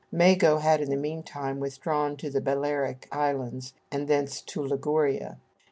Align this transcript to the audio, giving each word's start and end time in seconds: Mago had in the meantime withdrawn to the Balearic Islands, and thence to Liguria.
Mago 0.11 0.57
had 0.57 0.81
in 0.81 0.89
the 0.89 0.95
meantime 0.95 1.59
withdrawn 1.59 2.17
to 2.17 2.31
the 2.31 2.41
Balearic 2.41 3.07
Islands, 3.11 3.73
and 3.91 4.07
thence 4.07 4.41
to 4.41 4.59
Liguria. 4.65 5.37